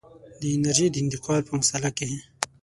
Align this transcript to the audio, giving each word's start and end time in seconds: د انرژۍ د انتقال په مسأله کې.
د 0.39 0.41
انرژۍ 0.55 0.87
د 0.91 0.95
انتقال 1.03 1.41
په 1.45 1.53
مسأله 1.59 1.89
کې. 1.97 2.09